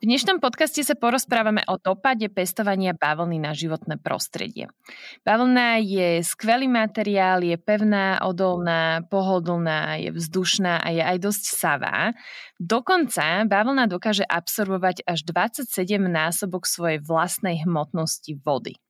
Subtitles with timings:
[0.00, 4.72] V dnešnom podcaste sa porozprávame o dopade pestovania bavlny na životné prostredie.
[5.28, 12.16] Bavlna je skvelý materiál, je pevná, odolná, pohodlná, je vzdušná a je aj dosť savá.
[12.56, 15.68] Dokonca bavlna dokáže absorbovať až 27
[16.00, 18.80] násobok svojej vlastnej hmotnosti vody.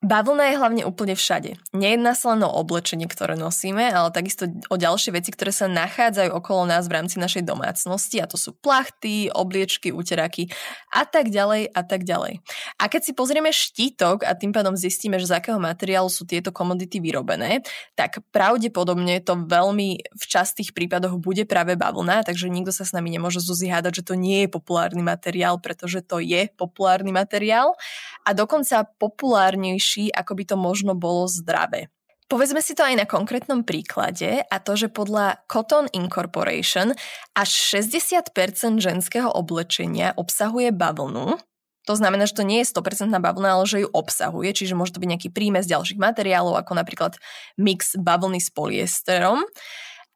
[0.00, 1.60] Bavlna je hlavne úplne všade.
[1.76, 6.32] Nejedná sa len o oblečenie, ktoré nosíme, ale takisto o ďalšie veci, ktoré sa nachádzajú
[6.40, 10.48] okolo nás v rámci našej domácnosti a to sú plachty, obliečky, uteraky
[10.88, 12.40] a tak ďalej a tak ďalej.
[12.80, 16.48] A keď si pozrieme štítok a tým pádom zistíme, že z akého materiálu sú tieto
[16.48, 17.60] komodity vyrobené,
[17.92, 23.12] tak pravdepodobne to veľmi v častých prípadoch bude práve bavlna, takže nikto sa s nami
[23.12, 27.76] nemôže zuzihádať, že to nie je populárny materiál, pretože to je populárny materiál
[28.24, 31.90] a dokonca populárnejší lepší, ako by to možno bolo zdravé.
[32.30, 36.94] Povedzme si to aj na konkrétnom príklade a to, že podľa Cotton Incorporation
[37.34, 38.30] až 60%
[38.78, 41.42] ženského oblečenia obsahuje bavlnu.
[41.90, 45.02] To znamená, že to nie je 100% bavlna, ale že ju obsahuje, čiže môže to
[45.02, 47.18] byť nejaký prímes ďalších materiálov, ako napríklad
[47.58, 49.42] mix bavlny s polyesterom.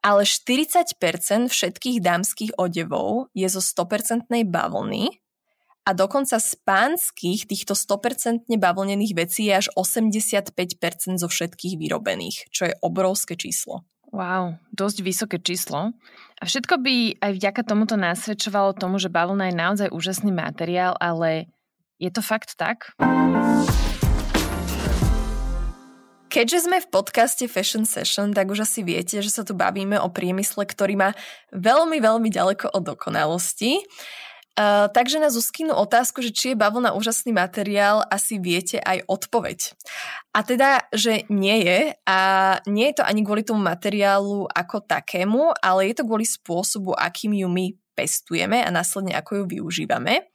[0.06, 0.94] Ale 40%
[1.50, 5.23] všetkých dámskych odevov je zo 100% bavlny
[5.84, 12.72] a dokonca z pánskych týchto 100% bavlnených vecí je až 85% zo všetkých vyrobených, čo
[12.72, 13.84] je obrovské číslo.
[14.08, 15.92] Wow, dosť vysoké číslo.
[16.40, 21.52] A všetko by aj vďaka tomuto nasvedčovalo tomu, že bavlna je naozaj úžasný materiál, ale
[22.00, 22.96] je to fakt tak?
[26.34, 30.10] Keďže sme v podcaste Fashion Session, tak už asi viete, že sa tu bavíme o
[30.10, 31.10] priemysle, ktorý má
[31.54, 33.78] veľmi, veľmi ďaleko od dokonalosti.
[34.54, 39.74] Uh, takže na Zuzkinu otázku, že či je bavlna úžasný materiál, asi viete aj odpoveď.
[40.30, 42.18] A teda, že nie je a
[42.70, 47.34] nie je to ani kvôli tomu materiálu ako takému, ale je to kvôli spôsobu, akým
[47.34, 50.30] ju my pestujeme a následne ako ju využívame.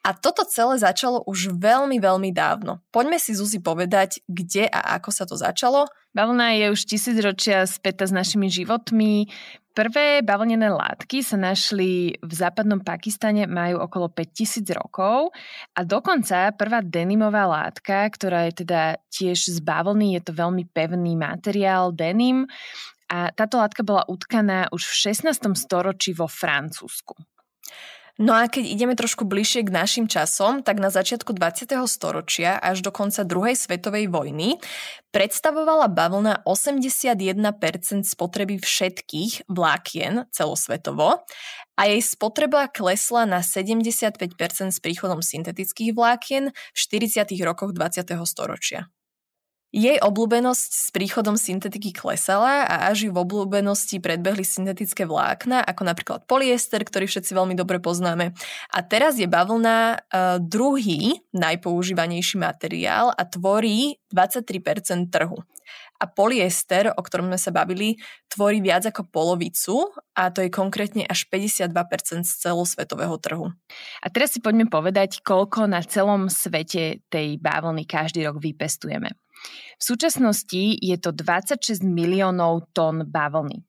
[0.00, 2.80] A toto celé začalo už veľmi, veľmi dávno.
[2.88, 5.84] Poďme si Zuzi povedať, kde a ako sa to začalo.
[6.16, 9.28] Bavlna je už tisíc ročia späta s našimi životmi.
[9.70, 15.30] Prvé bavlnené látky sa našli v západnom Pakistane, majú okolo 5000 rokov
[15.78, 21.14] a dokonca prvá denimová látka, ktorá je teda tiež z bavlny, je to veľmi pevný
[21.14, 22.50] materiál, denim,
[23.10, 25.50] a táto látka bola utkaná už v 16.
[25.58, 27.18] storočí vo Francúzsku.
[28.20, 31.72] No a keď ideme trošku bližšie k našim časom, tak na začiatku 20.
[31.88, 34.60] storočia až do konca druhej svetovej vojny
[35.08, 37.32] predstavovala bavlna 81%
[38.04, 41.24] spotreby všetkých vlákien celosvetovo
[41.80, 44.12] a jej spotreba klesla na 75%
[44.68, 47.24] s príchodom syntetických vlákien v 40.
[47.40, 48.04] rokoch 20.
[48.28, 48.92] storočia.
[49.70, 55.86] Jej obľúbenosť s príchodom syntetiky klesala a až ju v obľúbenosti predbehli syntetické vlákna, ako
[55.86, 58.34] napríklad polyester, ktorý všetci veľmi dobre poznáme.
[58.74, 65.38] A teraz je bavlna uh, druhý najpoužívanejší materiál a tvorí 23% trhu.
[66.00, 71.04] A polyester, o ktorom sme sa bavili, tvorí viac ako polovicu a to je konkrétne
[71.06, 73.54] až 52% z celosvetového trhu.
[74.02, 79.12] A teraz si poďme povedať, koľko na celom svete tej bavlny každý rok vypestujeme.
[79.80, 83.64] V súčasnosti je to 26 miliónov tón bavlny.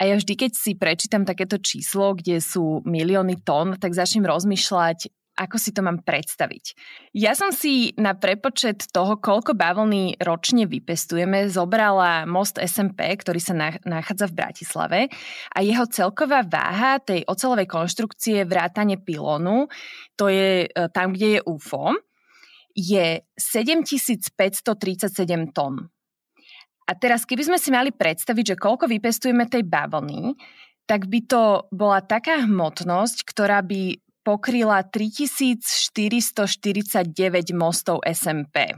[0.00, 5.06] A ja vždy, keď si prečítam takéto číslo, kde sú milióny tón, tak začnem rozmýšľať,
[5.34, 6.78] ako si to mám predstaviť.
[7.14, 13.54] Ja som si na prepočet toho, koľko bavlny ročne vypestujeme, zobrala most SMP, ktorý sa
[13.82, 15.00] nachádza v Bratislave
[15.50, 19.66] a jeho celková váha tej ocelovej konštrukcie vrátane pilónu,
[20.14, 21.98] to je e, tam, kde je UFO,
[22.74, 24.34] je 7537
[25.54, 25.88] tón.
[26.84, 30.36] A teraz, keby sme si mali predstaviť, že koľko vypestujeme tej bavlny,
[30.84, 35.96] tak by to bola taká hmotnosť, ktorá by pokryla 3449
[37.56, 38.76] mostov SMP.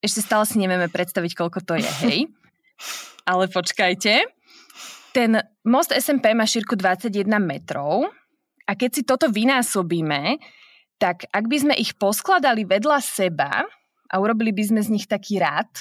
[0.00, 2.18] Ešte stále si nevieme predstaviť, koľko to je, hej?
[3.30, 4.24] Ale počkajte.
[5.12, 8.08] Ten most SMP má šírku 21 metrov
[8.64, 10.40] a keď si toto vynásobíme,
[11.00, 13.64] tak ak by sme ich poskladali vedľa seba
[14.12, 15.72] a urobili by sme z nich taký rad,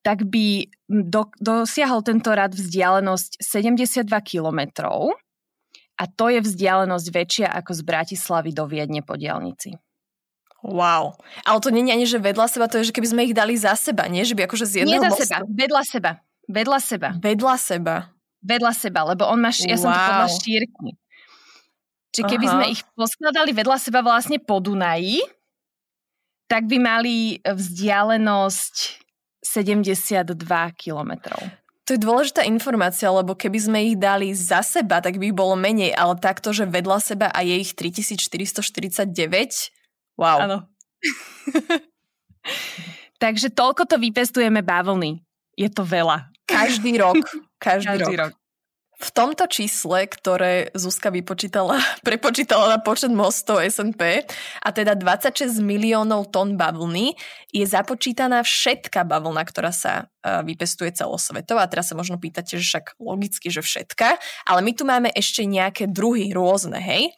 [0.00, 5.12] tak by do, dosiahol tento rad vzdialenosť 72 kilometrov
[6.00, 9.76] a to je vzdialenosť väčšia ako z Bratislavy do Viedne po diálnici.
[10.64, 11.16] Wow.
[11.44, 13.56] Ale to nie je ani, že vedľa seba, to je, že keby sme ich dali
[13.56, 14.24] za seba, nie?
[14.24, 15.24] Že by akože z jedného Nie za mostu...
[15.24, 16.10] seba, vedľa seba.
[16.48, 17.08] Vedľa seba.
[17.16, 17.96] Vedľa seba.
[18.40, 19.84] Vedľa seba, lebo on má, ja wow.
[19.84, 20.88] som to podľa šírky.
[22.10, 22.52] Čiže keby Aha.
[22.58, 25.22] sme ich poskladali vedľa seba vlastne po Dunaji,
[26.50, 28.74] tak by mali vzdialenosť
[29.38, 30.34] 72
[30.74, 31.38] kilometrov.
[31.86, 35.58] To je dôležitá informácia, lebo keby sme ich dali za seba, tak by ich bolo
[35.58, 39.10] menej, ale takto, že vedľa seba a je ich 3449,
[40.14, 40.38] wow.
[40.38, 40.58] Áno.
[43.22, 45.18] Takže toľko to vypestujeme bavlny.
[45.58, 46.30] Je to veľa.
[46.46, 47.18] Každý rok.
[47.58, 48.30] Každý, Každý rok.
[48.30, 48.39] rok.
[49.00, 54.28] V tomto čísle, ktoré Zuzka vypočítala, prepočítala na počet mostov SNP,
[54.60, 57.16] a teda 26 miliónov tón bavlny,
[57.48, 61.64] je započítaná všetká bavlna, ktorá sa e, vypestuje celosvetovo.
[61.64, 65.48] A teraz sa možno pýtate, že však logicky, že všetka, ale my tu máme ešte
[65.48, 67.16] nejaké druhy rôzne, hej.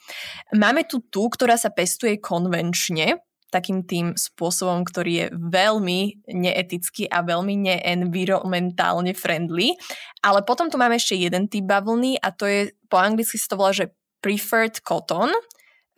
[0.54, 3.18] Máme tu tú, ktorá sa pestuje konvenčne,
[3.52, 9.76] takým tým spôsobom, ktorý je veľmi neetický a veľmi neenvironmentálne friendly.
[10.24, 13.60] Ale potom tu máme ešte jeden typ bavlny a to je, po anglicky sa to
[13.60, 13.92] volá, že
[14.24, 15.28] preferred cotton,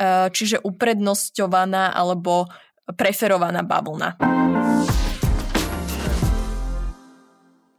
[0.02, 2.50] eh, čiže uprednostňovaná alebo
[2.98, 4.18] preferovaná bavlna.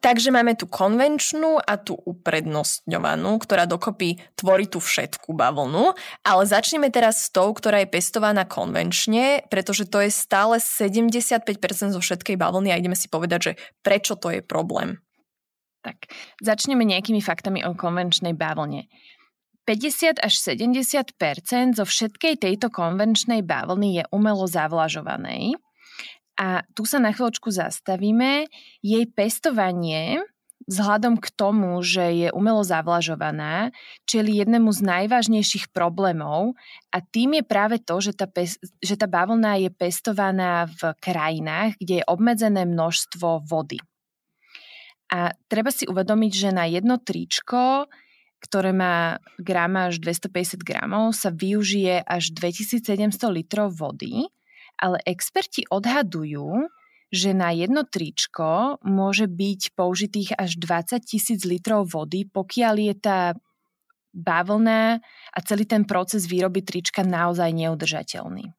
[0.05, 5.97] Takže máme tu konvenčnú a tu uprednostňovanú, ktorá dokopy tvorí tú všetku bavlnu.
[6.21, 11.41] Ale začneme teraz s tou, ktorá je pestovaná konvenčne, pretože to je stále 75%
[11.97, 15.01] zo všetkej bavlny a ideme si povedať, že prečo to je problém.
[15.81, 16.05] Tak,
[16.37, 18.85] začneme nejakými faktami o konvenčnej bavlne.
[19.65, 21.17] 50 až 70%
[21.81, 25.57] zo všetkej tejto konvenčnej bavlny je umelo zavlažovanej
[26.35, 28.51] a tu sa na chvíľočku zastavíme.
[28.83, 30.19] Jej pestovanie
[30.65, 33.69] vzhľadom k tomu, že je umelo zavlažovaná,
[34.09, 36.57] čeli jednému z najvážnejších problémov
[36.89, 41.77] a tým je práve to, že tá, pes, že tá bavlna je pestovaná v krajinách,
[41.77, 43.77] kde je obmedzené množstvo vody.
[45.13, 47.85] A treba si uvedomiť, že na jedno tričko,
[48.41, 54.25] ktoré má až 250 gramov, sa využije až 2700 litrov vody
[54.79, 56.67] ale experti odhadujú,
[57.13, 63.19] že na jedno tričko môže byť použitých až 20 tisíc litrov vody, pokiaľ je tá
[64.15, 64.99] bavlna
[65.31, 68.51] a celý ten proces výroby trička naozaj neudržateľný.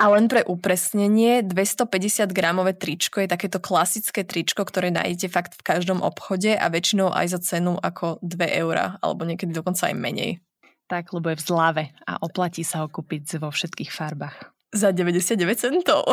[0.00, 5.66] A len pre upresnenie, 250 gramové tričko je takéto klasické tričko, ktoré nájdete fakt v
[5.76, 10.40] každom obchode a väčšinou aj za cenu ako 2 eurá, alebo niekedy dokonca aj menej.
[10.88, 14.59] Tak, lebo je v zlave a oplatí sa ho kúpiť vo všetkých farbách.
[14.70, 16.06] Za 99 centov.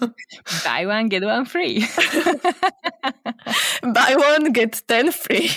[0.66, 1.86] Buy one, get one free.
[3.94, 5.50] Buy one, get ten free.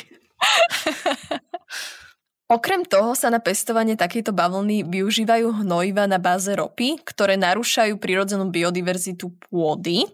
[2.45, 8.53] Okrem toho sa na pestovanie takejto bavlny využívajú hnojiva na báze ropy, ktoré narúšajú prirodzenú
[8.53, 10.05] biodiverzitu pôdy.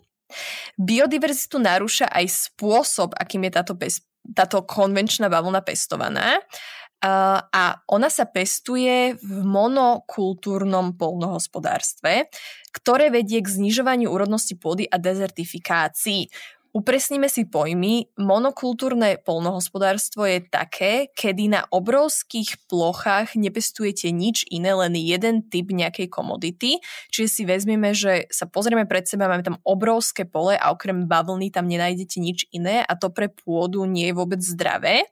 [0.79, 6.39] Biodiverzitu narúša aj spôsob, akým je táto, pes- táto konvenčná bavlna pestovaná
[7.01, 12.29] a ona sa pestuje v monokultúrnom polnohospodárstve,
[12.69, 16.29] ktoré vedie k znižovaniu úrodnosti pôdy a dezertifikácii.
[16.71, 18.15] Upresníme si pojmy.
[18.15, 26.07] Monokultúrne polnohospodárstvo je také, kedy na obrovských plochách nepestujete nič iné, len jeden typ nejakej
[26.07, 26.79] komodity.
[27.11, 31.51] Čiže si vezmeme, že sa pozrieme pred seba, máme tam obrovské pole a okrem bavlny
[31.51, 35.03] tam nenájdete nič iné a to pre pôdu nie je vôbec zdravé.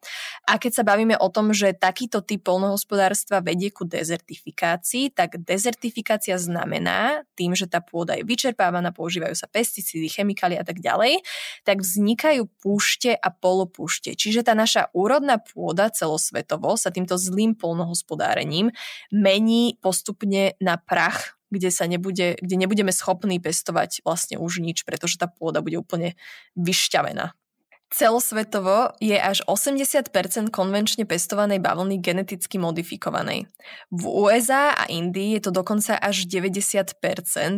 [0.48, 6.40] A keď sa bavíme o tom, že takýto typ polnohospodárstva vedie ku dezertifikácii, tak dezertifikácia
[6.40, 11.20] znamená tým, že tá pôda je vyčerpávaná, používajú sa pesticídy, chemikály a tak ďalej,
[11.64, 14.14] tak vznikajú púšte a polopúšte.
[14.16, 18.72] Čiže tá naša úrodná pôda celosvetovo sa týmto zlým polnohospodárením
[19.12, 25.18] mení postupne na prach kde, sa nebude, kde nebudeme schopní pestovať vlastne už nič, pretože
[25.18, 26.14] tá pôda bude úplne
[26.54, 27.34] vyšťavená.
[27.90, 30.14] Celosvetovo je až 80%
[30.54, 33.50] konvenčne pestovanej bavlny geneticky modifikovanej.
[33.90, 37.02] V USA a Indii je to dokonca až 90%,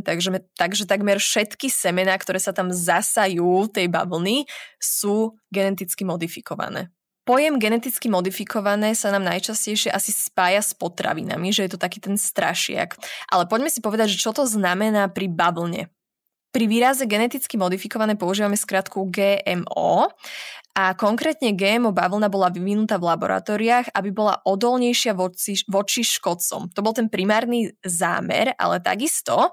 [0.07, 4.47] takže, takže takmer všetky semená, ktoré sa tam zasajú tej bavlny,
[4.79, 6.87] sú geneticky modifikované.
[7.21, 12.17] Pojem geneticky modifikované sa nám najčastejšie asi spája s potravinami, že je to taký ten
[12.17, 12.97] strašiak.
[13.29, 15.91] Ale poďme si povedať, že čo to znamená pri bavlne.
[16.51, 20.11] Pri výraze geneticky modifikované používame skratku GMO
[20.71, 26.71] A konkrétne GMO bavlna bola vyvinutá v laboratóriách, aby bola odolnejšia voči, voči škodcom.
[26.71, 29.51] To bol ten primárny zámer, ale takisto,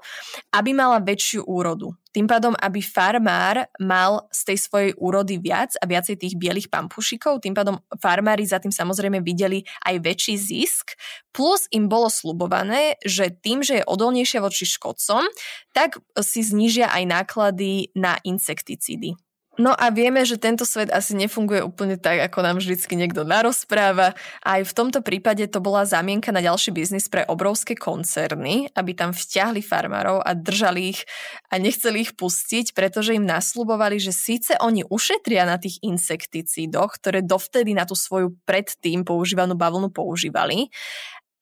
[0.55, 1.91] aby mala väčšiu úrodu.
[2.15, 7.43] Tým pádom, aby farmár mal z tej svojej úrody viac a viacej tých bielých pampušikov,
[7.43, 10.95] tým pádom farmári za tým samozrejme videli aj väčší zisk,
[11.35, 15.27] plus im bolo slubované, že tým, že je odolnejšia voči škodcom,
[15.75, 19.28] tak si znížia aj náklady na insekticídy.
[19.59, 24.15] No a vieme, že tento svet asi nefunguje úplne tak, ako nám vždycky niekto narozpráva.
[24.39, 29.11] Aj v tomto prípade to bola zamienka na ďalší biznis pre obrovské koncerny, aby tam
[29.11, 31.03] vťahli farmárov a držali ich
[31.51, 37.19] a nechceli ich pustiť, pretože im nasľubovali, že síce oni ušetria na tých insekticídoch, ktoré
[37.19, 40.71] dovtedy na tú svoju predtým používanú bavlnu používali,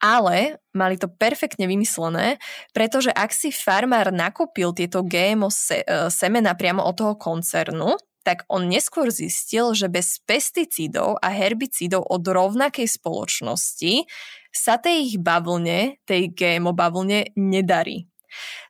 [0.02, 2.38] ale mali to perfektne vymyslené,
[2.70, 7.98] pretože ak si farmár nakúpil tieto GMO se, e, semena priamo od toho koncernu,
[8.28, 14.04] tak on neskôr zistil, že bez pesticídov a herbicídov od rovnakej spoločnosti
[14.52, 18.12] sa tej ich bavlne, tej GMO bavlne nedarí.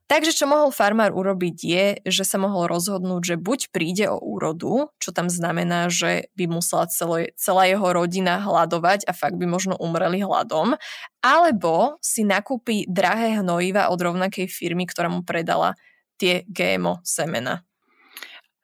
[0.07, 4.87] Takže čo mohol farmár urobiť je, že sa mohol rozhodnúť, že buď príde o úrodu,
[5.03, 9.75] čo tam znamená, že by musela celé, celá jeho rodina hľadovať a fakt by možno
[9.75, 10.79] umreli hladom,
[11.19, 15.75] alebo si nakúpi drahé hnojiva od rovnakej firmy, ktorá mu predala
[16.15, 17.66] tie GMO semena.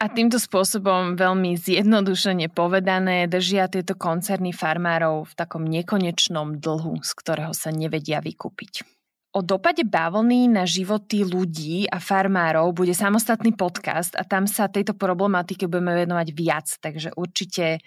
[0.04, 7.12] A týmto spôsobom veľmi zjednodušene povedané držia tieto koncerny farmárov v takom nekonečnom dlhu, z
[7.16, 8.84] ktorého sa nevedia vykúpiť.
[9.32, 14.92] O dopade bavlny na životy ľudí a farmárov bude samostatný podcast a tam sa tejto
[14.92, 17.80] problematike budeme venovať viac, takže určite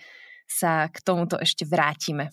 [0.49, 2.33] sa k tomuto ešte vrátime.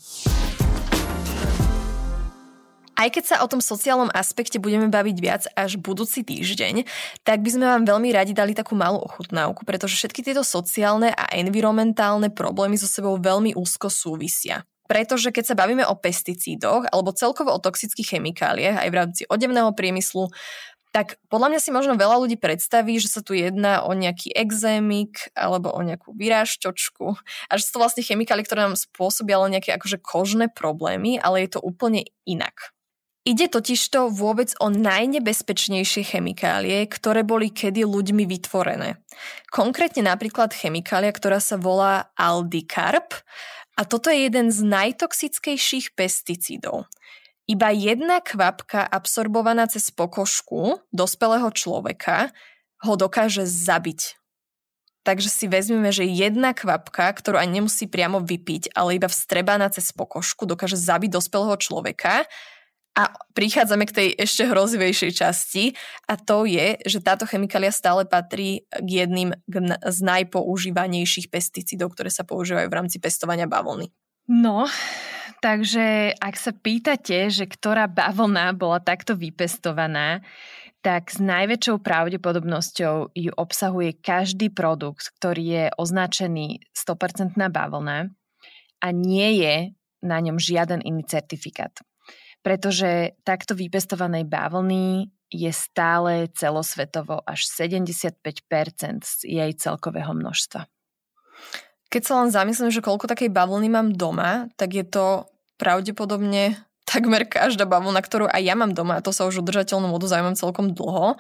[2.94, 6.86] Aj keď sa o tom sociálnom aspekte budeme baviť viac až budúci týždeň,
[7.26, 11.26] tak by sme vám veľmi radi dali takú malú ochutnávku, pretože všetky tieto sociálne a
[11.34, 14.62] environmentálne problémy so sebou veľmi úzko súvisia.
[14.86, 19.74] Pretože keď sa bavíme o pesticídoch alebo celkovo o toxických chemikáliách aj v rámci odevného
[19.74, 20.30] priemyslu,
[20.94, 25.34] tak podľa mňa si možno veľa ľudí predstaví, že sa tu jedná o nejaký exémik
[25.34, 27.18] alebo o nejakú vyrážťočku
[27.50, 31.50] a že sú to vlastne chemikálie, ktoré nám spôsobia len nejaké akože kožné problémy, ale
[31.50, 32.73] je to úplne inak.
[33.24, 39.00] Ide totižto vôbec o najnebezpečnejšie chemikálie, ktoré boli kedy ľuďmi vytvorené.
[39.48, 43.16] Konkrétne napríklad chemikália, ktorá sa volá aldicarb
[43.80, 46.92] a toto je jeden z najtoxickejších pesticídov.
[47.48, 52.28] Iba jedna kvapka absorbovaná cez pokožku dospelého človeka
[52.84, 54.20] ho dokáže zabiť.
[55.08, 59.96] Takže si vezmeme, že jedna kvapka, ktorú ani nemusí priamo vypiť, ale iba vstrebaná cez
[59.96, 62.28] pokožku, dokáže zabiť dospelého človeka
[62.94, 65.64] a prichádzame k tej ešte hrozivejšej časti
[66.06, 69.34] a to je, že táto chemikália stále patrí k jedným
[69.82, 73.90] z najpoužívanejších pesticídov, ktoré sa používajú v rámci pestovania bavlny.
[74.30, 74.70] No,
[75.42, 80.22] takže ak sa pýtate, že ktorá bavlna bola takto vypestovaná,
[80.86, 88.12] tak s najväčšou pravdepodobnosťou ju obsahuje každý produkt, ktorý je označený 100% bavlna
[88.84, 89.56] a nie je
[90.04, 91.72] na ňom žiaden iný certifikát
[92.44, 98.22] pretože takto vypestovanej bavlny je stále celosvetovo až 75%
[99.02, 100.70] z jej celkového množstva.
[101.90, 105.26] Keď sa len zamyslím, že koľko takej bavlny mám doma, tak je to
[105.58, 110.06] pravdepodobne takmer každá bavlna, ktorú aj ja mám doma, a to sa už udržateľnú modu
[110.06, 111.18] zaujímam celkom dlho,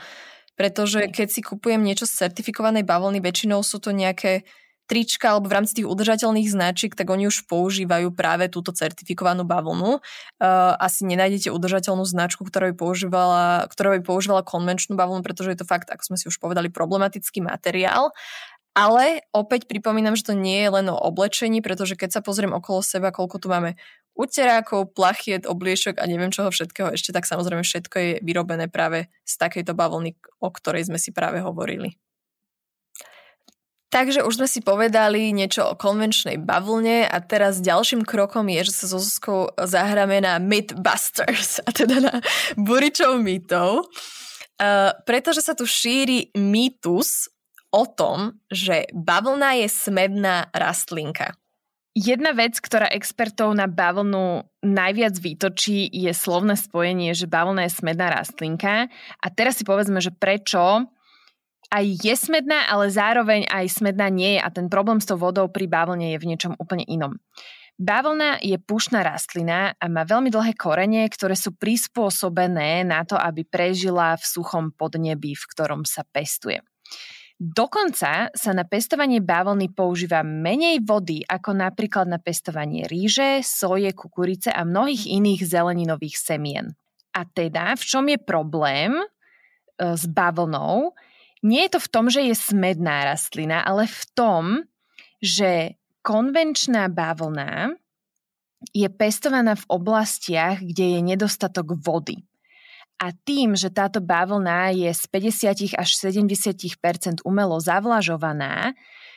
[0.53, 4.45] pretože keď si kupujem niečo z certifikovanej bavlny, väčšinou sú to nejaké
[4.93, 9.97] trička alebo v rámci tých udržateľných značiek, tak oni už používajú práve túto certifikovanú bavlnu.
[9.97, 15.59] Uh, asi nenájdete udržateľnú značku, ktorá by používala, ktorá by používala konvenčnú bavlnu, pretože je
[15.59, 18.13] to fakt, ako sme si už povedali, problematický materiál.
[18.77, 22.85] Ale opäť pripomínam, že to nie je len o oblečení, pretože keď sa pozriem okolo
[22.85, 23.77] seba, koľko tu máme
[24.13, 29.33] uterákov, plachiet, obliešok a neviem čoho všetkého ešte, tak samozrejme všetko je vyrobené práve z
[29.41, 31.97] takejto bavlny, o ktorej sme si práve hovorili.
[33.93, 38.73] Takže už sme si povedali niečo o konvenčnej bavlne a teraz ďalším krokom je, že
[38.73, 42.13] sa so Zuzkou zahráme na Mythbusters, a teda na
[42.57, 47.29] buričov mýtov, uh, pretože sa tu šíri mýtus
[47.69, 51.37] o tom, že bavlna je smedná rastlinka.
[51.93, 58.09] Jedna vec, ktorá expertov na bavlnu najviac vytočí, je slovné spojenie, že bavlna je smedná
[58.09, 58.89] rastlinka.
[59.21, 60.89] A teraz si povedzme, že prečo
[61.73, 65.49] aj je smedná, ale zároveň aj smedná nie je a ten problém s tou vodou
[65.49, 67.17] pri bavlne je v niečom úplne inom.
[67.81, 73.41] Bavlna je pušná rastlina a má veľmi dlhé korene, ktoré sú prispôsobené na to, aby
[73.41, 76.61] prežila v suchom podnebí, v ktorom sa pestuje.
[77.41, 84.53] Dokonca sa na pestovanie bavlny používa menej vody ako napríklad na pestovanie ríže, soje, kukurice
[84.53, 86.77] a mnohých iných zeleninových semien.
[87.17, 89.05] A teda, v čom je problém e,
[89.97, 90.93] s bavlnou?
[91.43, 94.43] Nie je to v tom, že je smedná rastlina, ale v tom,
[95.19, 97.75] že konvenčná bavlna
[98.71, 102.23] je pestovaná v oblastiach, kde je nedostatok vody.
[103.03, 108.71] A tým, že táto bavlna je z 50 až 70% umelo zavlažovaná,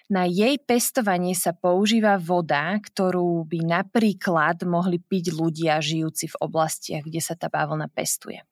[0.06, 7.02] na jej pestovanie sa používa voda, ktorú by napríklad mohli piť ľudia žijúci v oblastiach,
[7.02, 8.42] kde sa tá bavlna pestuje.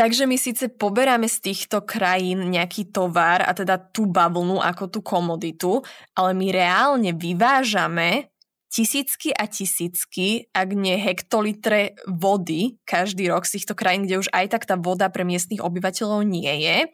[0.00, 5.04] Takže my síce poberáme z týchto krajín nejaký tovar, a teda tú bavlnu ako tú
[5.04, 5.84] komoditu,
[6.16, 8.32] ale my reálne vyvážame
[8.72, 14.46] tisícky a tisícky, ak nie hektolitre vody každý rok z týchto krajín, kde už aj
[14.48, 16.88] tak tá voda pre miestnych obyvateľov nie je.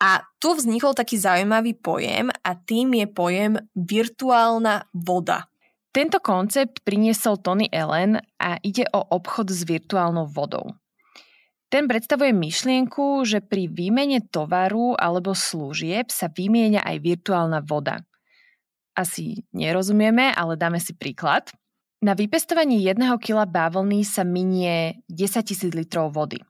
[0.00, 5.52] A tu vznikol taký zaujímavý pojem a tým je pojem virtuálna voda.
[5.92, 10.72] Tento koncept priniesol Tony Allen a ide o obchod s virtuálnou vodou.
[11.68, 18.00] Ten predstavuje myšlienku, že pri výmene tovaru alebo služieb sa vymieňa aj virtuálna voda
[18.98, 21.54] asi nerozumieme, ale dáme si príklad.
[22.02, 26.42] Na vypestovanie jedného kila bavlny sa minie 10 tisíc litrov vody.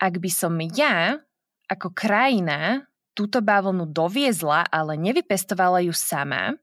[0.00, 1.20] Ak by som ja
[1.68, 6.56] ako krajina túto bavlnu doviezla, ale nevypestovala ju sama,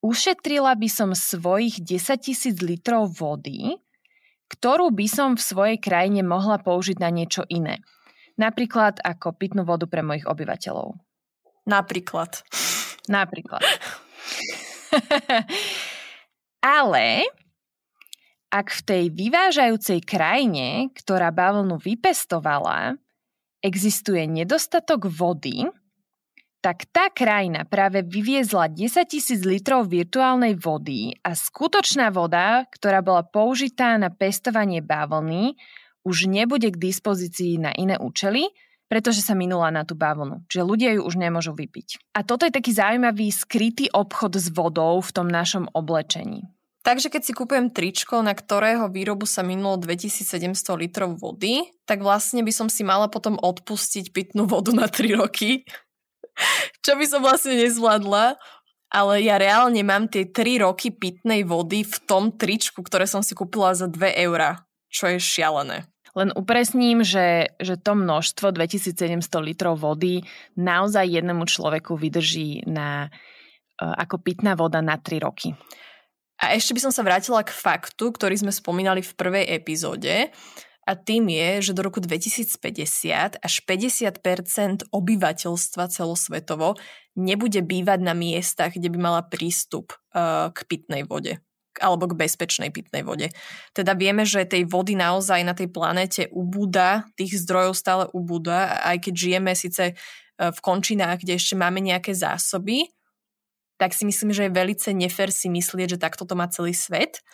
[0.00, 3.76] ušetrila by som svojich 10 tisíc litrov vody,
[4.52, 7.80] ktorú by som v svojej krajine mohla použiť na niečo iné.
[8.36, 11.00] Napríklad ako pitnú vodu pre mojich obyvateľov.
[11.64, 12.44] Napríklad.
[13.08, 13.64] Napríklad.
[16.62, 17.24] Ale
[18.52, 23.00] ak v tej vyvážajúcej krajine, ktorá bavlnu vypestovala,
[23.64, 25.64] existuje nedostatok vody,
[26.62, 33.26] tak tá krajina práve vyviezla 10 tisíc litrov virtuálnej vody a skutočná voda, ktorá bola
[33.26, 35.58] použitá na pestovanie bavlny,
[36.06, 38.46] už nebude k dispozícii na iné účely,
[38.86, 40.46] pretože sa minula na tú bavlnu.
[40.46, 42.14] Čiže ľudia ju už nemôžu vypiť.
[42.14, 46.46] A toto je taký zaujímavý skrytý obchod s vodou v tom našom oblečení.
[46.82, 50.50] Takže keď si kúpujem tričko, na ktorého výrobu sa minulo 2700
[50.82, 55.62] litrov vody, tak vlastne by som si mala potom odpustiť pitnú vodu na 3 roky.
[56.84, 58.36] Čo by som vlastne nezvládla,
[58.92, 63.32] ale ja reálne mám tie 3 roky pitnej vody v tom tričku, ktoré som si
[63.32, 65.88] kúpila za 2 eurá, čo je šialené.
[66.12, 70.20] Len upresním, že, že to množstvo 2700 litrov vody
[70.60, 73.08] naozaj jednému človeku vydrží na,
[73.80, 75.56] e, ako pitná voda na 3 roky.
[76.36, 80.28] A ešte by som sa vrátila k faktu, ktorý sme spomínali v prvej epizóde.
[80.82, 86.74] A tým je, že do roku 2050 až 50% obyvateľstva celosvetovo
[87.14, 91.38] nebude bývať na miestach, kde by mala prístup uh, k pitnej vode
[91.80, 93.32] alebo k bezpečnej pitnej vode.
[93.72, 99.08] Teda vieme, že tej vody naozaj na tej planéte ubúda, tých zdrojov stále ubúda, aj
[99.08, 99.94] keď žijeme síce e,
[100.36, 102.92] v končinách, kde ešte máme nejaké zásoby,
[103.80, 107.24] tak si myslím, že je velice nefér si myslieť, že takto to má celý svet.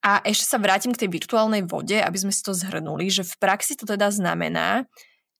[0.00, 3.34] A ešte sa vrátim k tej virtuálnej vode, aby sme si to zhrnuli, že v
[3.36, 4.88] praxi to teda znamená,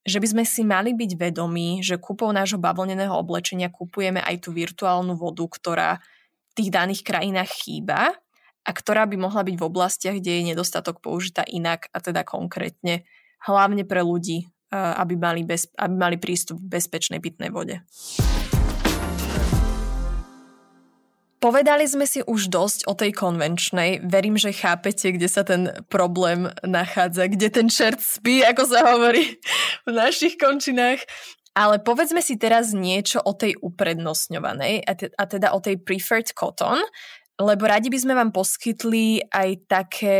[0.05, 4.53] že by sme si mali byť vedomí, že kúpou nášho bavlneného oblečenia kupujeme aj tú
[4.53, 5.89] virtuálnu vodu, ktorá
[6.53, 8.13] v tých daných krajinách chýba
[8.61, 13.05] a ktorá by mohla byť v oblastiach, kde je nedostatok použitá inak a teda konkrétne
[13.41, 17.81] hlavne pre ľudí, aby mali, bez, aby mali prístup k bezpečnej pitnej vode.
[21.41, 24.05] Povedali sme si už dosť o tej konvenčnej.
[24.05, 29.41] Verím, že chápete, kde sa ten problém nachádza, kde ten čert spí, ako sa hovorí
[29.89, 31.01] v našich končinách.
[31.57, 34.85] Ale povedzme si teraz niečo o tej uprednostňovanej,
[35.17, 36.77] a teda o tej preferred cotton,
[37.41, 40.19] lebo radi by sme vám poskytli aj také,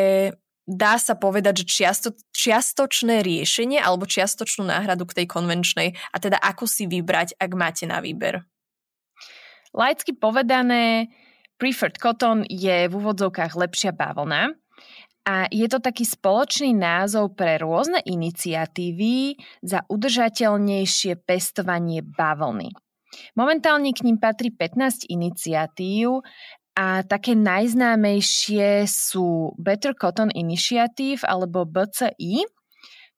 [0.65, 6.41] dá sa povedať, že čiasto, čiastočné riešenie alebo čiastočnú náhradu k tej konvenčnej a teda
[6.41, 8.41] ako si vybrať, ak máte na výber.
[9.71, 11.07] Laicky povedané,
[11.55, 14.51] preferred cotton je v úvodzovkách lepšia bavlna
[15.21, 22.73] a je to taký spoločný názov pre rôzne iniciatívy za udržateľnejšie pestovanie bavlny.
[23.37, 26.25] Momentálne k ním patrí 15 iniciatív
[26.73, 32.47] a také najznámejšie sú Better Cotton Initiative alebo BCI.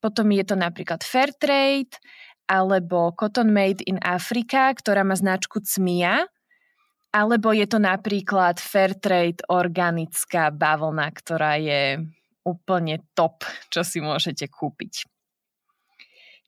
[0.01, 1.95] Potom je to napríklad Fairtrade
[2.49, 6.27] alebo Cotton Made in Africa, ktorá má značku CMIA.
[7.13, 12.01] Alebo je to napríklad Fairtrade organická bavlna, ktorá je
[12.41, 15.05] úplne top, čo si môžete kúpiť.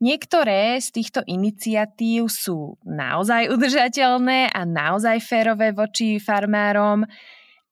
[0.03, 7.07] Niektoré z týchto iniciatív sú naozaj udržateľné a naozaj férové voči farmárom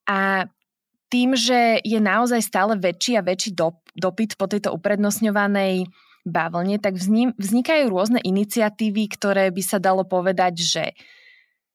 [0.07, 0.47] a
[1.11, 3.51] tým, že je naozaj stále väčší a väčší
[3.93, 5.91] dopyt po tejto uprednostňovanej
[6.23, 6.95] bavlne, tak
[7.35, 10.83] vznikajú rôzne iniciatívy, ktoré by sa dalo povedať, že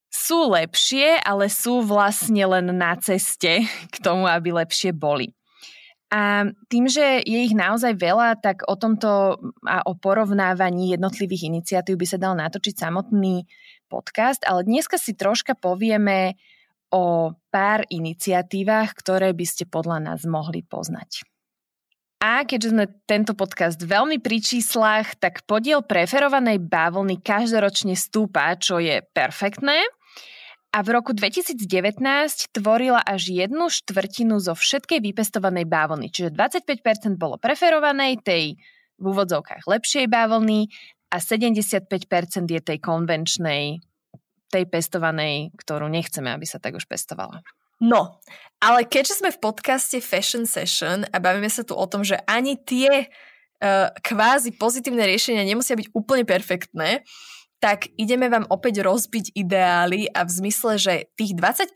[0.09, 5.33] sú lepšie, ale sú vlastne len na ceste k tomu, aby lepšie boli.
[6.09, 9.37] A tým, že je ich naozaj veľa, tak o tomto
[9.69, 13.45] a o porovnávaní jednotlivých iniciatív by sa dal natočiť samotný
[13.93, 16.41] podcast, ale dneska si troška povieme
[16.89, 21.29] o pár iniciatívach, ktoré by ste podľa nás mohli poznať.
[22.19, 28.83] A keďže sme tento podcast veľmi pri číslach, tak podiel preferovanej bavlny každoročne stúpa, čo
[28.83, 29.87] je perfektné.
[30.69, 31.65] A v roku 2019
[32.53, 38.61] tvorila až jednu štvrtinu zo všetkej vypestovanej bavlny, čiže 25% bolo preferovanej, tej
[38.99, 40.69] v úvodzovkách lepšej bavlny
[41.09, 41.89] a 75%
[42.51, 43.81] je tej konvenčnej,
[44.53, 47.41] tej pestovanej, ktorú nechceme, aby sa tak už pestovala.
[47.79, 48.19] No,
[48.59, 52.59] ale keďže sme v podcaste Fashion Session a bavíme sa tu o tom, že ani
[52.59, 57.07] tie uh, kvázi pozitívne riešenia nemusia byť úplne perfektné,
[57.59, 61.75] tak ideme vám opäť rozbiť ideály a v zmysle, že tých 25%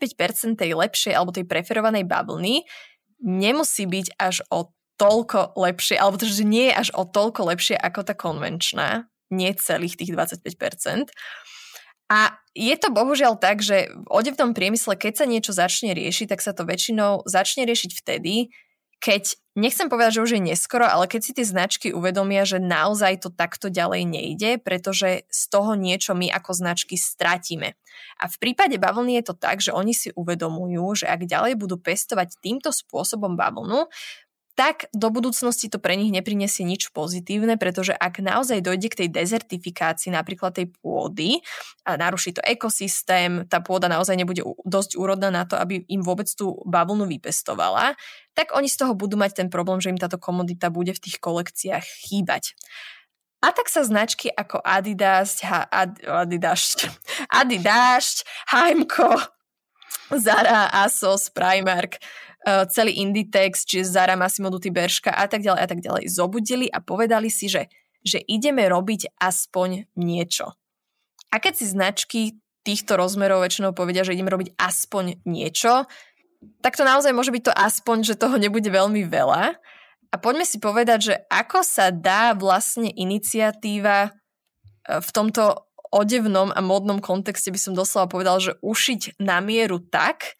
[0.55, 2.63] tej lepšej alebo tej preferovanej bavlny
[3.19, 7.75] nemusí byť až o toľko lepšie, alebo to, že nie je až o toľko lepšie
[7.75, 11.11] ako tá konvenčná, nie celých tých 25%.
[12.13, 16.45] A je to bohužiaľ tak, že v odevnom priemysle, keď sa niečo začne riešiť, tak
[16.45, 18.53] sa to väčšinou začne riešiť vtedy,
[18.99, 23.25] keď, nechcem povedať, že už je neskoro, ale keď si tie značky uvedomia, že naozaj
[23.25, 27.75] to takto ďalej nejde, pretože z toho niečo my ako značky stratíme.
[28.21, 31.77] A v prípade bavlny je to tak, že oni si uvedomujú, že ak ďalej budú
[31.77, 33.85] pestovať týmto spôsobom bavlnu,
[34.53, 39.09] tak do budúcnosti to pre nich neprinesie nič pozitívne, pretože ak naozaj dojde k tej
[39.09, 41.41] dezertifikácii napríklad tej pôdy
[41.89, 46.29] a naruší to ekosystém, tá pôda naozaj nebude dosť úrodná na to, aby im vôbec
[46.29, 47.97] tú bavlnu vypestovala,
[48.37, 51.17] tak oni z toho budú mať ten problém, že im táto komodita bude v tých
[51.17, 52.53] kolekciách chýbať.
[53.43, 56.79] A tak sa značky ako Adidas, ha, Ad, Adidas,
[57.41, 58.95] Adidas, HMK,
[60.15, 61.99] Zara, Asos, Primark
[62.43, 66.83] celý Inditex, čiže Zara, Massimo Dutti, Berška a tak ďalej a tak ďalej zobudili a
[66.83, 67.71] povedali si, že,
[68.03, 70.51] že ideme robiť aspoň niečo.
[71.31, 72.21] A keď si značky
[72.63, 75.87] týchto rozmerov väčšinou povedia, že ideme robiť aspoň niečo,
[76.59, 79.55] tak to naozaj môže byť to aspoň, že toho nebude veľmi veľa.
[80.13, 86.59] A poďme si povedať, že ako sa dá vlastne iniciatíva eh, v tomto odevnom a
[86.59, 90.33] modnom kontexte by som doslova povedal, že ušiť na mieru tak,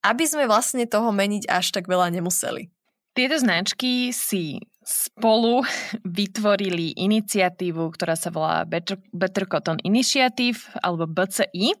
[0.00, 2.72] aby sme vlastne toho meniť až tak veľa nemuseli.
[3.12, 5.62] Tieto značky si spolu
[6.20, 11.76] vytvorili iniciatívu, ktorá sa volá Better, Better Cotton Initiative alebo BCI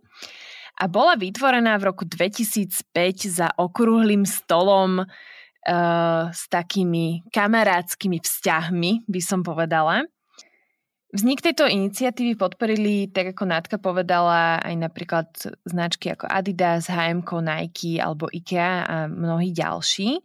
[0.80, 2.88] a bola vytvorená v roku 2005
[3.28, 10.08] za okrúhlým stolom uh, s takými kamarátskymi vzťahmi, by som povedala.
[11.10, 15.26] Vznik tejto iniciatívy podporili, tak ako Nátka povedala, aj napríklad
[15.66, 20.22] značky ako Adidas, H&M, Nike alebo IKEA a mnohí ďalší.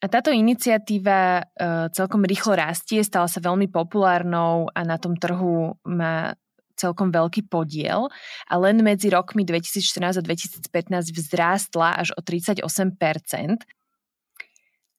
[0.00, 5.76] A táto iniciatíva uh, celkom rýchlo rastie, stala sa veľmi populárnou a na tom trhu
[5.84, 6.32] má
[6.76, 8.08] celkom veľký podiel
[8.48, 13.00] a len medzi rokmi 2014 a 2015 vzrástla až o 38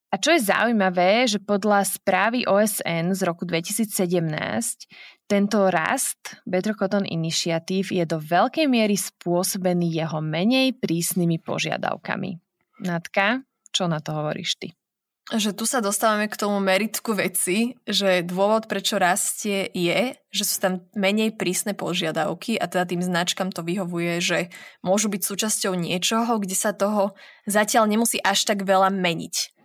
[0.08, 3.92] a čo je zaujímavé, že podľa správy OSN z roku 2017
[5.28, 12.40] tento rast Better Cotton Initiative je do veľkej miery spôsobený jeho menej prísnymi požiadavkami.
[12.88, 13.44] Natka,
[13.76, 14.68] čo na to hovoríš ty?
[15.28, 20.56] Že tu sa dostávame k tomu meritku veci, že dôvod, prečo rastie je, že sú
[20.64, 24.40] tam menej prísne požiadavky a teda tým značkám to vyhovuje, že
[24.80, 27.12] môžu byť súčasťou niečoho, kde sa toho
[27.44, 29.57] zatiaľ nemusí až tak veľa meniť.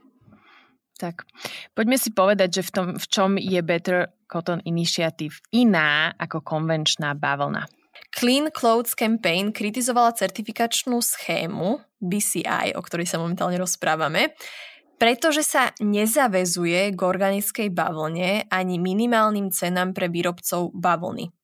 [1.02, 1.26] Tak,
[1.74, 7.18] poďme si povedať, že v, tom, v čom je Better Cotton Initiative iná ako konvenčná
[7.18, 7.66] bavlna.
[8.14, 14.38] Clean Clothes Campaign kritizovala certifikačnú schému BCI, o ktorej sa momentálne rozprávame,
[14.94, 21.34] pretože sa nezavezuje k organickej bavlne ani minimálnym cenám pre výrobcov bavlny.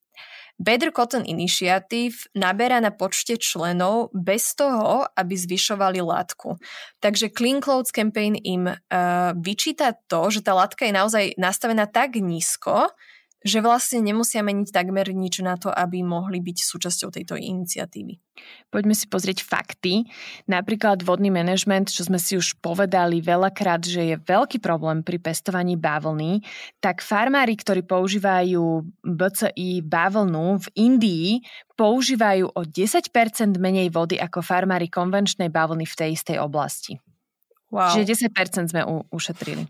[0.59, 6.59] Better Cotton Initiative naberá na počte členov bez toho, aby zvyšovali látku.
[6.99, 8.77] Takže Clean Clothes Campaign im uh,
[9.38, 12.90] vyčíta to, že tá látka je naozaj nastavená tak nízko,
[13.46, 18.18] že vlastne nemusia meniť takmer nič na to, aby mohli byť súčasťou tejto iniciatívy.
[18.70, 20.07] Poďme si pozrieť fakty.
[20.46, 25.74] Napríklad vodný manažment, čo sme si už povedali veľakrát, že je veľký problém pri pestovaní
[25.74, 26.42] bavlny,
[26.79, 28.62] tak farmári, ktorí používajú
[29.03, 31.31] BCI bavlnu v Indii,
[31.79, 33.11] používajú o 10%
[33.59, 36.98] menej vody ako farmári konvenčnej bavlny v tej istej oblasti.
[37.70, 37.94] Wow.
[37.94, 39.68] Čiže 10% sme u- ušetrili.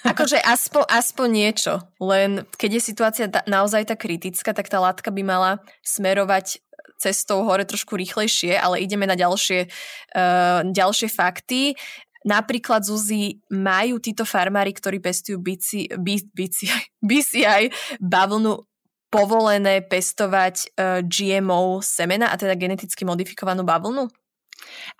[0.00, 5.22] Akože aspoň, aspoň niečo, len keď je situácia naozaj tak kritická, tak tá látka by
[5.24, 6.64] mala smerovať
[7.00, 9.68] cestou hore trošku rýchlejšie, ale ideme na ďalšie,
[10.16, 11.72] uh, ďalšie fakty.
[12.20, 16.68] Napríklad, Zuzi, majú títo farmári, ktorí pestujú BCI, BCI,
[17.08, 17.62] BCI
[17.96, 18.60] bavlnu
[19.08, 24.06] povolené pestovať uh, GMO semena, a teda geneticky modifikovanú bavlnu?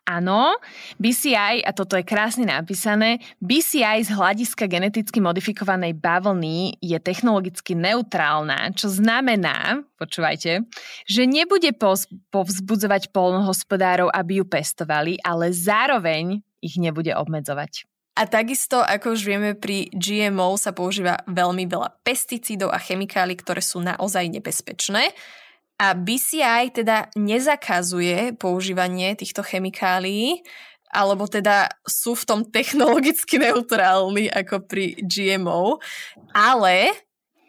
[0.08, 0.58] Áno,
[0.98, 8.74] BCI, a toto je krásne napísané, BCI z hľadiska geneticky modifikovanej bavlny je technologicky neutrálna,
[8.74, 10.66] čo znamená, počúvajte,
[11.06, 11.70] že nebude
[12.34, 17.86] povzbudzovať polnohospodárov, aby ju pestovali, ale zároveň ich nebude obmedzovať.
[18.20, 23.64] A takisto, ako už vieme, pri GMO sa používa veľmi veľa pesticídov a chemikálií, ktoré
[23.64, 25.14] sú naozaj nebezpečné.
[25.80, 30.44] A BCI teda nezakazuje používanie týchto chemikálií,
[30.92, 35.80] alebo teda sú v tom technologicky neutrálni ako pri GMO,
[36.36, 36.92] ale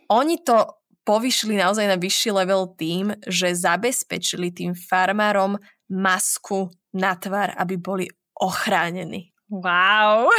[0.07, 0.63] oni to
[1.03, 5.57] povyšli naozaj na vyšší level tým, že zabezpečili tým farmárom
[5.91, 8.05] masku na tvar, aby boli
[8.37, 9.33] ochránení.
[9.51, 10.31] Wow!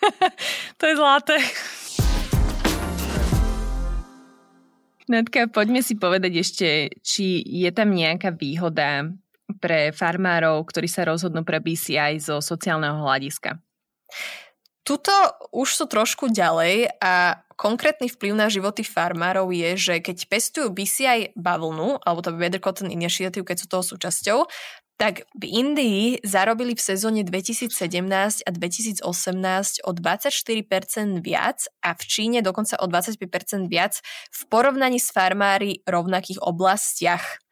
[0.78, 1.40] to je zlaté.
[5.04, 6.68] Natka, poďme si povedať ešte,
[7.04, 9.12] či je tam nejaká výhoda
[9.60, 13.60] pre farmárov, ktorí sa rozhodnú pre BCI zo sociálneho hľadiska.
[14.84, 15.12] Tuto
[15.52, 21.32] už sú trošku ďalej a konkrétny vplyv na životy farmárov je, že keď pestujú BCI
[21.32, 24.44] bavlnu, alebo to Better Cotton Initiative, keď sú toho súčasťou,
[24.94, 27.74] tak v Indii zarobili v sezóne 2017
[28.46, 29.02] a 2018
[29.82, 33.98] o 24% viac a v Číne dokonca o 25% viac
[34.30, 37.42] v porovnaní s farmári rovnakých oblastiach.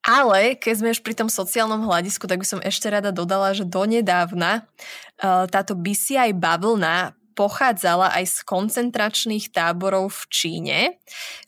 [0.00, 3.68] Ale keď sme už pri tom sociálnom hľadisku, tak by som ešte rada dodala, že
[3.68, 10.78] donedávna uh, táto BCI bavlna pochádzala aj z koncentračných táborov v Číne,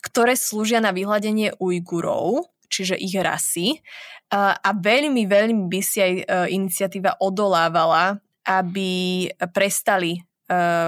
[0.05, 3.77] ktoré slúžia na vyhľadenie Ujgurov, čiže ich rasy.
[4.33, 6.23] A veľmi, veľmi by si aj e,
[6.57, 10.21] iniciatíva odolávala, aby prestali e,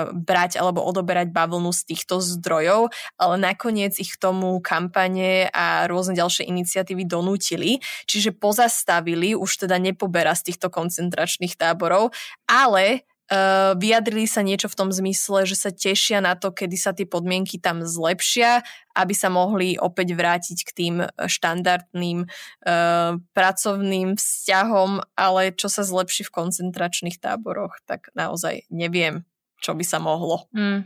[0.09, 2.89] brať alebo odoberať bavlnu z týchto zdrojov,
[3.21, 10.33] ale nakoniec ich tomu kampane a rôzne ďalšie iniciatívy donútili, čiže pozastavili, už teda nepoberá
[10.33, 12.17] z týchto koncentračných táborov,
[12.49, 16.93] ale Uh, vyjadrili sa niečo v tom zmysle, že sa tešia na to, kedy sa
[16.93, 18.61] tie podmienky tam zlepšia,
[18.93, 26.29] aby sa mohli opäť vrátiť k tým štandardným uh, pracovným vzťahom, ale čo sa zlepší
[26.29, 29.25] v koncentračných táboroch, tak naozaj neviem,
[29.57, 30.45] čo by sa mohlo.
[30.53, 30.85] Mm.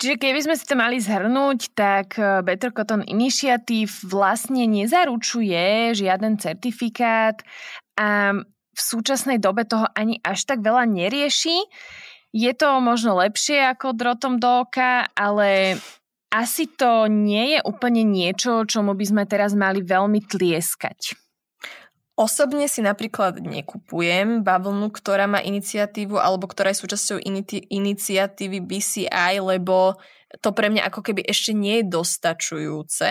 [0.00, 7.44] Čiže keby sme si to mali zhrnúť, tak Better Cotton Initiative vlastne nezaručuje žiaden certifikát
[8.00, 8.32] a
[8.72, 11.68] v súčasnej dobe toho ani až tak veľa nerieši.
[12.32, 15.76] Je to možno lepšie ako drotom do oka, ale
[16.32, 21.12] asi to nie je úplne niečo, čomu by sme teraz mali veľmi tlieskať.
[22.16, 29.40] Osobne si napríklad nekupujem bavlnu, ktorá má iniciatívu alebo ktorá je súčasťou initi- iniciatívy BCI,
[29.40, 29.96] lebo
[30.40, 33.10] to pre mňa ako keby ešte nie je dostačujúce.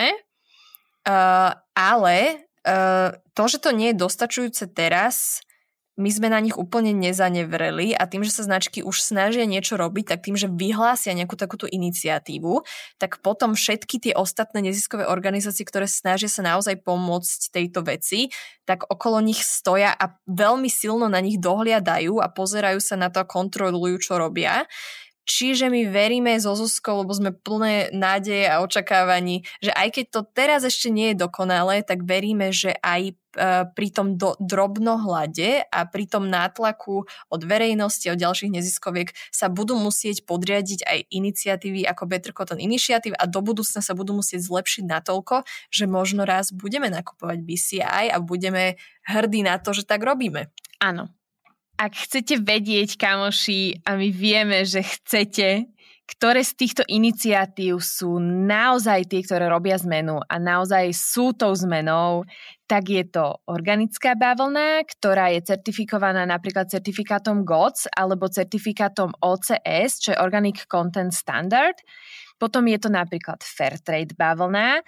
[1.02, 5.42] Uh, ale uh, to, že to nie je dostačujúce teraz,
[6.00, 10.16] my sme na nich úplne nezanevreli a tým, že sa značky už snažia niečo robiť,
[10.16, 12.64] tak tým, že vyhlásia nejakú takúto iniciatívu,
[12.96, 18.32] tak potom všetky tie ostatné neziskové organizácie, ktoré snažia sa naozaj pomôcť tejto veci,
[18.64, 23.20] tak okolo nich stoja a veľmi silno na nich dohliadajú a pozerajú sa na to
[23.20, 24.64] a kontrolujú, čo robia.
[25.22, 30.20] Čiže my veríme so Zuzkou, lebo sme plné nádeje a očakávaní, že aj keď to
[30.26, 33.12] teraz ešte nie je dokonalé, tak veríme, že aj e,
[33.70, 39.78] pri tom do, drobnohľade a pri tom nátlaku od verejnosti, od ďalších neziskoviek sa budú
[39.78, 44.90] musieť podriadiť aj iniciatívy ako Better Cotton Initiative a do budúcna sa budú musieť zlepšiť
[44.90, 48.74] natoľko, že možno raz budeme nakupovať BCI a budeme
[49.06, 50.50] hrdí na to, že tak robíme.
[50.82, 51.14] Áno,
[51.82, 55.66] ak chcete vedieť, kamoši, a my vieme, že chcete,
[56.06, 62.22] ktoré z týchto iniciatív sú naozaj tie, ktoré robia zmenu a naozaj sú tou zmenou,
[62.70, 70.08] tak je to organická bavlna, ktorá je certifikovaná napríklad certifikátom GOTS alebo certifikátom OCS, čo
[70.14, 71.82] je Organic Content Standard.
[72.38, 74.86] Potom je to napríklad Fairtrade bavlna,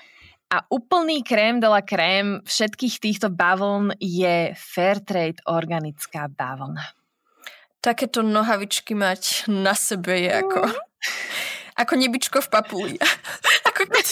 [0.54, 6.94] a úplný krém de la krém všetkých týchto bavln je Fairtrade organická bavlna.
[7.82, 10.74] Takéto nohavičky mať na sebe je ako, mm.
[11.76, 12.94] ako nebičko v papuli.
[13.68, 14.06] ako keď...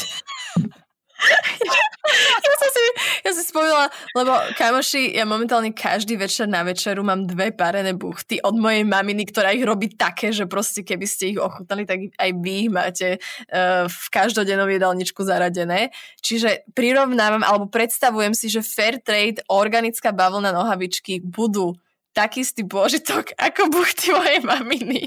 [2.46, 2.84] ja som si,
[3.26, 8.38] ja si spomínala, lebo kamoši, ja momentálne každý večer na večeru mám dve parené buchty
[8.42, 12.30] od mojej maminy, ktorá ich robí také, že proste keby ste ich ochutnali, tak aj
[12.38, 15.90] vy ich máte uh, v každodennom jedálničku zaradené.
[16.22, 21.74] Čiže prirovnávam, alebo predstavujem si, že fair trade, organická bavlna nohavičky budú
[22.12, 25.02] taký istý božitok ako buchty mojej maminy.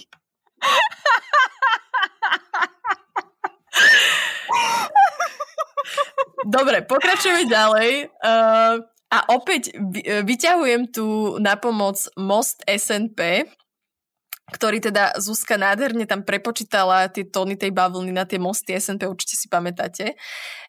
[6.46, 7.92] Dobre, pokračujeme ďalej.
[8.22, 9.74] Uh, a opäť
[10.26, 13.50] vyťahujem tu na pomoc most SNP,
[14.54, 19.34] ktorý teda Zuzka nádherne tam prepočítala tie tóny tej bavlny na tie mosty SNP, určite
[19.34, 20.14] si pamätáte.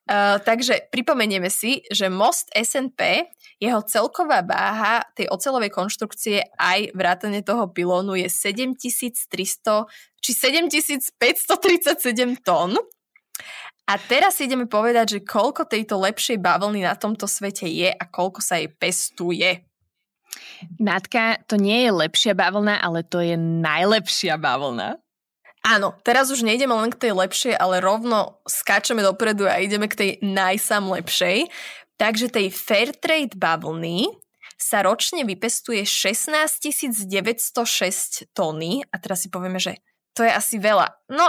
[0.07, 3.29] Uh, takže pripomenieme si, že most SNP,
[3.61, 9.89] jeho celková váha tej ocelovej konštrukcie aj vrátane toho pilónu je 7300
[10.21, 12.77] či 7537 tón.
[13.87, 18.43] A teraz ideme povedať, že koľko tejto lepšej bavlny na tomto svete je a koľko
[18.43, 19.63] sa jej pestuje.
[20.83, 24.99] Natka, to nie je lepšia bavlna, ale to je najlepšia bavlna.
[25.67, 29.99] Áno, teraz už nejdeme len k tej lepšej, ale rovno skáčeme dopredu a ideme k
[29.99, 31.51] tej najsam lepšej.
[31.99, 34.07] Takže tej Fairtrade bavlny
[34.55, 39.79] sa ročne vypestuje 16 906 tóny a teraz si povieme, že
[40.17, 40.87] to je asi veľa.
[41.13, 41.29] No,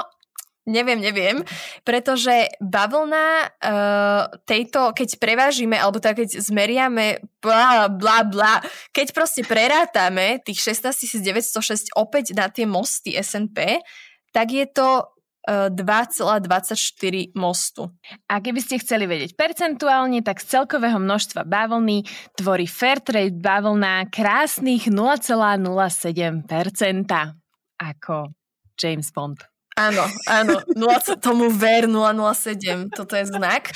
[0.67, 1.47] Neviem, neviem,
[1.88, 8.60] pretože bavlna uh, tejto, keď prevážime, alebo tak keď zmeriame, bla, bla, bla,
[8.91, 13.80] keď proste prerátame tých 16 906 opäť na tie mosty SNP,
[14.36, 15.08] tak je to
[15.47, 16.75] 2,24
[17.15, 17.88] e, mostu.
[18.27, 22.03] A keby ste chceli vedieť percentuálne, tak z celkového množstva bavlny
[22.36, 25.71] tvorí Fairtrade bavlna krásnych 0,07%.
[27.80, 28.36] Ako
[28.75, 29.57] James Bond.
[29.78, 33.70] Áno, áno, 0, tomu ver 007, toto je znak.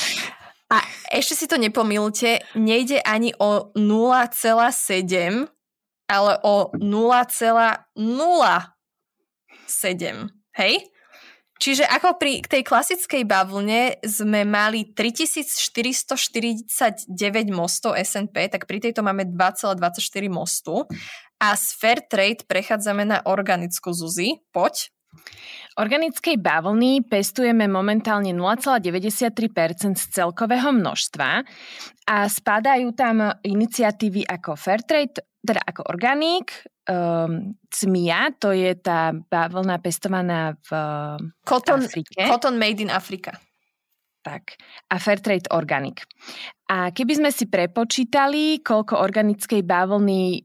[0.71, 0.81] A
[1.13, 5.45] ešte si to nepomílte, nejde ani o 0,7,
[6.09, 7.85] ale o 0,07.
[10.57, 10.73] Hej?
[11.61, 16.73] Čiže ako pri tej klasickej bavlne sme mali 3449
[17.53, 20.01] mostov SNP, tak pri tejto máme 2,24
[20.33, 20.81] mostu.
[21.37, 24.41] A z Fair Trade prechádzame na organickú Zuzi.
[24.49, 24.89] Poď.
[25.79, 31.29] Organickej bavlny pestujeme momentálne 0,93% z celkového množstva
[32.11, 39.79] a spadajú tam iniciatívy ako Fairtrade, teda ako Organik, um, CMIA, to je tá bavlna
[39.79, 40.69] pestovaná v
[41.47, 42.19] Cotton, Afrike.
[42.27, 43.31] Cotton Made in Africa.
[44.21, 44.59] Tak.
[44.91, 46.03] A Fairtrade Organic.
[46.67, 50.39] A keby sme si prepočítali, koľko organickej bavlny e,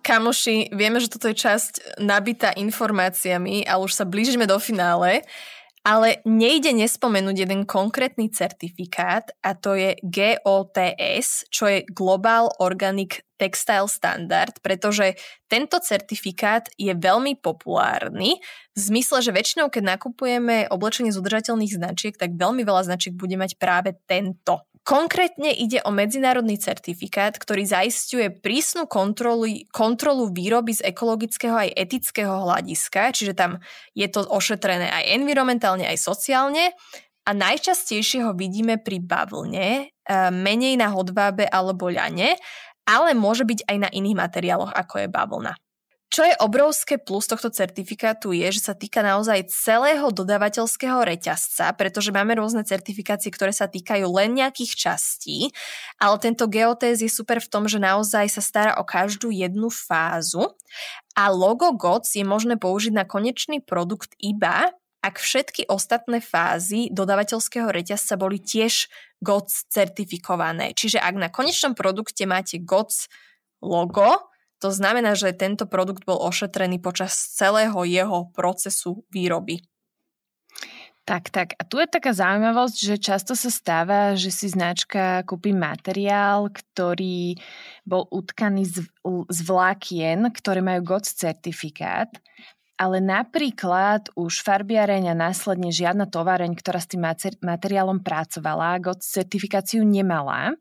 [0.00, 5.22] Kamoši, vieme, že toto je časť nabitá informáciami, ale už sa blížime do finále.
[5.80, 13.88] Ale nejde nespomenúť jeden konkrétny certifikát a to je GOTS, čo je Global Organic Textile
[13.88, 15.16] Standard, pretože
[15.48, 18.36] tento certifikát je veľmi populárny
[18.76, 23.40] v zmysle, že väčšinou, keď nakupujeme oblečenie z udržateľných značiek, tak veľmi veľa značiek bude
[23.40, 30.90] mať práve tento Konkrétne ide o medzinárodný certifikát, ktorý zaistuje prísnu kontrolu, kontrolu výroby z
[30.90, 33.62] ekologického aj etického hľadiska, čiže tam
[33.94, 36.74] je to ošetrené aj environmentálne, aj sociálne.
[37.22, 42.34] A najčastejšie ho vidíme pri bavlne, e, menej na hodvábe alebo ľane,
[42.82, 45.54] ale môže byť aj na iných materiáloch, ako je bavlna.
[46.10, 52.10] Čo je obrovské plus tohto certifikátu je, že sa týka naozaj celého dodávateľského reťazca, pretože
[52.10, 55.54] máme rôzne certifikácie, ktoré sa týkajú len nejakých častí,
[56.02, 60.50] ale tento geotéz je super v tom, že naozaj sa stará o každú jednu fázu
[61.14, 64.74] a logo GOTS je možné použiť na konečný produkt iba,
[65.06, 68.90] ak všetky ostatné fázy dodávateľského reťazca boli tiež
[69.22, 70.74] GOTS certifikované.
[70.74, 73.06] Čiže ak na konečnom produkte máte GOTS
[73.62, 74.26] logo,
[74.60, 79.64] to znamená, že tento produkt bol ošetrený počas celého jeho procesu výroby.
[81.08, 81.48] Tak, tak.
[81.58, 87.34] A tu je taká zaujímavosť, že často sa stáva, že si značka kúpi materiál, ktorý
[87.82, 88.86] bol utkaný z,
[89.26, 92.12] z vlákien, ktoré majú GOTS certifikát,
[92.78, 97.02] ale napríklad už farbiareň a následne žiadna továreň, ktorá s tým
[97.42, 100.54] materiálom pracovala, GOTS certifikáciu nemala.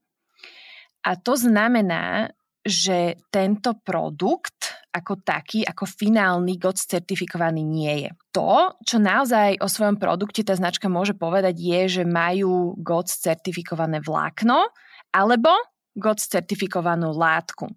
[1.05, 2.33] A to znamená,
[2.69, 8.09] že tento produkt ako taký, ako finálny GOTS certifikovaný nie je.
[8.33, 14.01] To, čo naozaj o svojom produkte tá značka môže povedať, je, že majú GOTS certifikované
[14.01, 14.69] vlákno
[15.13, 15.49] alebo
[15.97, 17.69] GOTS certifikovanú látku.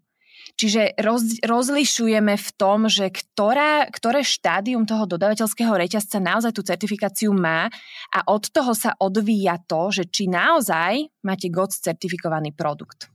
[0.58, 7.30] Čiže roz, rozlišujeme v tom, že ktorá, ktoré štádium toho dodávateľského reťazca naozaj tú certifikáciu
[7.32, 7.70] má
[8.12, 13.11] a od toho sa odvíja to, že či naozaj máte GOTS certifikovaný produkt.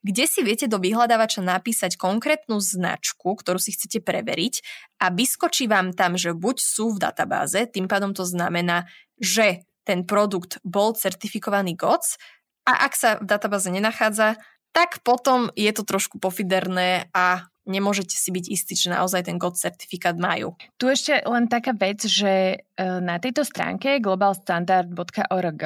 [0.03, 4.59] kde si viete do vyhľadávača napísať konkrétnu značku, ktorú si chcete preveriť
[4.99, 8.83] a vyskočí vám tam, že buď sú v databáze, tým pádom to znamená,
[9.15, 12.19] že ten produkt bol certifikovaný GOTS
[12.67, 14.35] a ak sa v databáze nenachádza,
[14.76, 19.59] tak potom je to trošku pofiderné a nemôžete si byť istí, že naozaj ten GOT
[19.59, 20.55] certifikát majú.
[20.80, 22.57] Tu ešte len taká vec, že e,
[23.03, 25.61] na tejto stránke globalstandard.org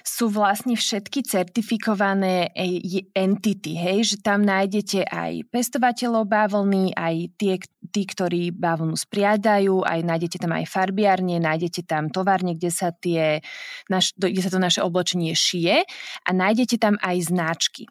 [0.00, 7.60] sú vlastne všetky certifikované e, entity, hej, že tam nájdete aj pestovateľov bavlny, aj tie,
[7.92, 13.44] tí, ktorí bavlnu spriadajú, aj nájdete tam aj farbiarne, nájdete tam továrne, kde sa, tie,
[13.92, 15.84] naš, kde sa to naše oblečenie šije
[16.24, 17.84] a nájdete tam aj značky.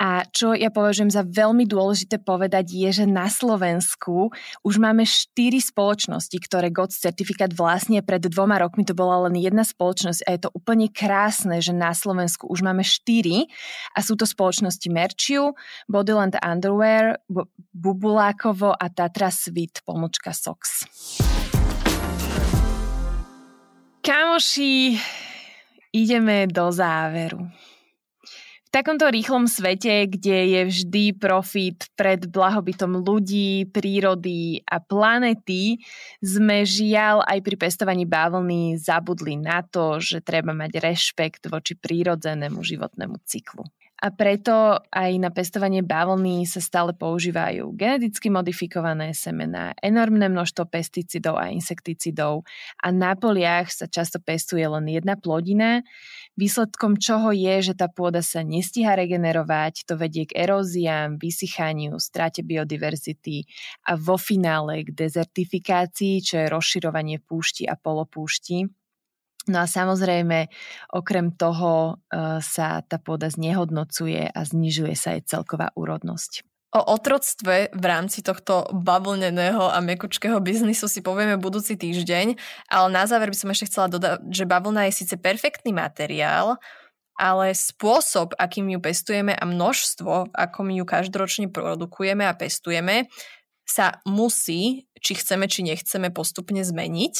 [0.00, 4.32] A čo ja považujem za veľmi dôležité povedať je, že na Slovensku
[4.64, 9.60] už máme štyri spoločnosti, ktoré GOTS certifikát vlastne pred dvoma rokmi to bola len jedna
[9.60, 13.44] spoločnosť a je to úplne krásne, že na Slovensku už máme štyri
[13.92, 15.52] a sú to spoločnosti Merchiu,
[15.84, 17.20] Bodyland Underwear,
[17.76, 20.88] Bubulákovo a Tatra Svit, pomočka Sox.
[24.00, 24.96] Kamoši,
[25.92, 27.44] ideme do záveru.
[28.70, 35.82] V takomto rýchlom svete, kde je vždy profit pred blahobytom ľudí, prírody a planety,
[36.22, 42.62] sme žiaľ aj pri pestovaní bavlny zabudli na to, že treba mať rešpekt voči prírodzenému
[42.62, 43.66] životnému cyklu
[44.00, 51.36] a preto aj na pestovanie bavlny sa stále používajú geneticky modifikované semená, enormné množstvo pesticidov
[51.36, 52.48] a insekticidov
[52.80, 55.84] a na poliach sa často pestuje len jedna plodina,
[56.40, 62.40] výsledkom čoho je, že tá pôda sa nestíha regenerovať, to vedie k eróziám, vysychaniu, strate
[62.40, 63.44] biodiverzity
[63.84, 68.79] a vo finále k dezertifikácii, čo je rozširovanie púšti a polopúšti
[69.48, 70.52] No a samozrejme,
[70.92, 76.44] okrem toho e, sa tá pôda znehodnocuje a znižuje sa jej celková úrodnosť.
[76.70, 82.38] O otroctve v rámci tohto bavlneného a mekučkého biznisu si povieme budúci týždeň,
[82.70, 86.62] ale na záver by som ešte chcela dodať, že bavlna je síce perfektný materiál,
[87.18, 93.10] ale spôsob, akým ju pestujeme a množstvo, ako my ju každoročne produkujeme a pestujeme,
[93.66, 97.14] sa musí, či chceme, či nechceme, postupne zmeniť.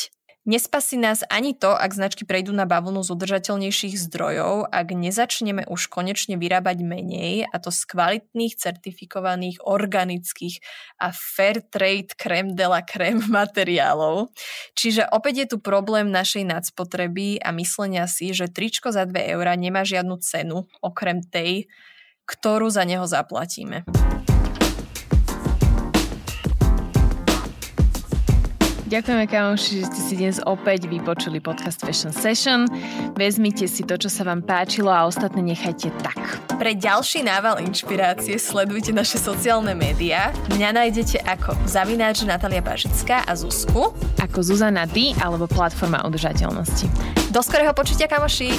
[0.49, 5.93] Nespasí nás ani to, ak značky prejdú na bavlnu z udržateľnejších zdrojov, ak nezačneme už
[5.93, 10.65] konečne vyrábať menej, a to z kvalitných, certifikovaných, organických
[10.97, 14.33] a fair trade creme de la creme materiálov.
[14.73, 19.53] Čiže opäť je tu problém našej nadspotreby a myslenia si, že tričko za 2 eurá
[19.61, 21.69] nemá žiadnu cenu, okrem tej,
[22.25, 23.85] ktorú za neho zaplatíme.
[28.91, 32.67] Ďakujeme, kamoši, že ste si dnes opäť vypočuli podcast Fashion Session.
[33.15, 36.19] Vezmite si to, čo sa vám páčilo a ostatné nechajte tak.
[36.59, 40.35] Pre ďalší nával inšpirácie sledujte naše sociálne médiá.
[40.51, 43.95] Mňa nájdete ako zavináč Natalia Bažická a Zuzku.
[44.19, 46.91] Ako Zuzana D alebo platforma udržateľnosti.
[47.31, 48.59] Do skorého počutia, kamoši!